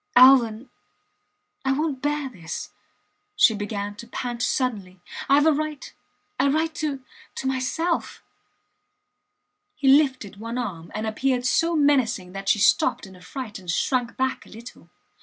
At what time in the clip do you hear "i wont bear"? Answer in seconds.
1.63-2.27